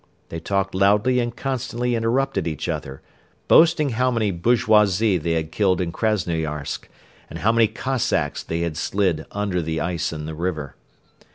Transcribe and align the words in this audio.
They 0.29 0.39
talked 0.39 0.73
loudly 0.73 1.19
and 1.19 1.35
constantly 1.37 1.93
interrupted 1.93 2.47
each 2.47 2.67
other, 2.67 3.03
boasting 3.47 3.89
how 3.89 4.09
many 4.09 4.31
bourgeoisie 4.31 5.19
they 5.19 5.33
had 5.33 5.51
killed 5.51 5.79
in 5.79 5.91
Krasnoyarsk 5.91 6.89
and 7.29 7.37
how 7.37 7.51
many 7.51 7.67
Cossacks 7.67 8.41
they 8.41 8.61
had 8.61 8.77
slid 8.77 9.27
under 9.29 9.61
the 9.61 9.79
ice 9.79 10.11
in 10.11 10.25
the 10.25 10.33
river. 10.33 10.75